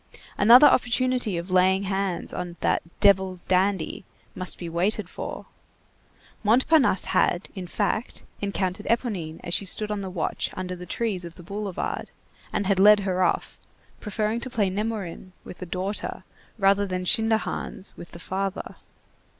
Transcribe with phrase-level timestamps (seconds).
[0.35, 5.45] Another opportunity of laying hands on that "devil's dandy" must be waited for.
[6.43, 11.23] Montparnasse had, in fact, encountered Éponine as she stood on the watch under the trees
[11.23, 12.09] of the boulevard,
[12.51, 13.59] and had led her off,
[13.99, 16.23] preferring to play Nemorin with the daughter
[16.57, 18.77] rather than Schinderhannes with the father.